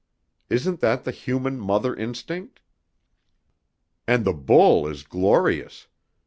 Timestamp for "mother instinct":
1.59-2.61